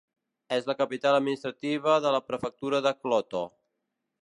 [0.55, 3.45] És la capital administrativa de la prefectura de Kloto.